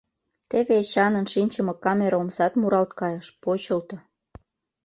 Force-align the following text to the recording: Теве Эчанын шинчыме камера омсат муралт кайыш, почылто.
Теве 0.49 0.73
Эчанын 0.83 1.25
шинчыме 1.33 1.73
камера 1.83 2.17
омсат 2.21 2.53
муралт 2.59 2.91
кайыш, 2.99 3.27
почылто. 3.43 3.97